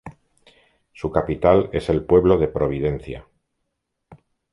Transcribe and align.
Su 0.93 1.11
capital 1.11 1.69
es 1.73 1.87
el 1.89 2.03
pueblo 2.03 2.39
de 2.39 2.47
Providencia. 2.47 3.27